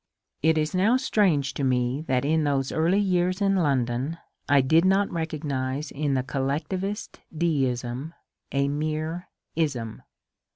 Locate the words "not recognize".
4.83-5.91